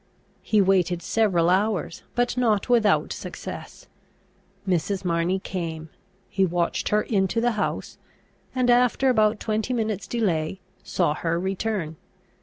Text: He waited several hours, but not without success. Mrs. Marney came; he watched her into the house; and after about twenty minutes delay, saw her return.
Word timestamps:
He 0.41 0.61
waited 0.61 1.03
several 1.03 1.47
hours, 1.51 2.01
but 2.15 2.35
not 2.35 2.69
without 2.69 3.13
success. 3.13 3.85
Mrs. 4.67 5.05
Marney 5.05 5.37
came; 5.37 5.89
he 6.27 6.43
watched 6.43 6.89
her 6.89 7.03
into 7.03 7.39
the 7.39 7.51
house; 7.51 7.99
and 8.55 8.71
after 8.71 9.09
about 9.11 9.39
twenty 9.39 9.75
minutes 9.75 10.07
delay, 10.07 10.59
saw 10.81 11.13
her 11.13 11.39
return. 11.39 11.97